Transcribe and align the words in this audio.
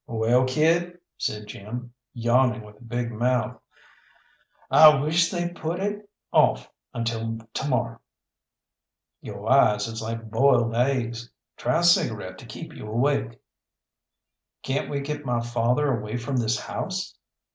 "Well, 0.07 0.45
kid," 0.45 0.97
said 1.15 1.45
Jim, 1.45 1.93
yawning 2.11 2.63
with 2.63 2.79
a 2.79 2.83
big 2.83 3.11
mouth, 3.11 3.61
"I 4.71 4.95
wish 4.99 5.29
they'd 5.29 5.55
put 5.55 5.79
it 5.79 6.09
off 6.31 6.71
until 6.91 7.37
to 7.53 7.67
morrow." 7.69 7.99
"Yo' 9.21 9.45
eyes 9.45 9.85
is 9.87 10.01
like 10.01 10.31
boiled 10.31 10.73
aigs. 10.73 11.29
Try 11.55 11.81
a 11.81 11.83
cigarette 11.83 12.39
to 12.39 12.47
keep 12.47 12.73
you 12.73 12.87
awake." 12.87 13.39
"Can't 14.63 14.89
we 14.89 15.01
get 15.01 15.23
my 15.23 15.39
father 15.39 15.95
away 15.95 16.17
from 16.17 16.37
this 16.37 16.57
house?" 16.61 17.15